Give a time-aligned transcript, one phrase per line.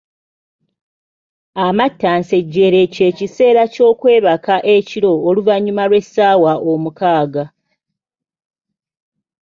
[1.65, 7.43] Amattansejjere ky'ekiseera ky’okwebaka eky’ekiro oluvannyuma lw’essaawa omukaaga.